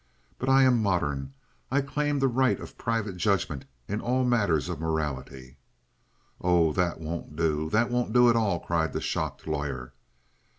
"But 0.39 0.49
I 0.49 0.63
am 0.63 0.81
modern; 0.81 1.31
I 1.69 1.81
claim 1.81 2.17
the 2.17 2.27
right 2.27 2.59
of 2.59 2.75
private 2.75 3.17
judgment 3.17 3.65
in 3.87 4.01
all 4.01 4.25
matters 4.25 4.67
of 4.67 4.79
morality." 4.79 5.57
"Oh, 6.43 6.73
that 6.73 6.99
won't 6.99 7.35
do 7.35 7.69
that 7.69 7.91
won't 7.91 8.11
do 8.11 8.27
at 8.27 8.35
all!" 8.35 8.59
cried 8.61 8.93
the 8.93 8.99
shocked 9.01 9.45
lawyer. 9.45 9.93